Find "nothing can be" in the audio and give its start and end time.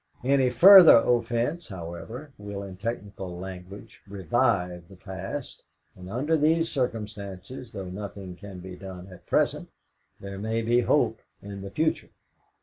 7.85-8.75